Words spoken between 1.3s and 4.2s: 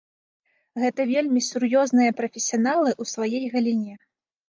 сур'ёзныя прафесіяналы ў сваёй галіне.